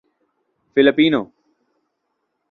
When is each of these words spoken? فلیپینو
فلیپینو 0.73 1.21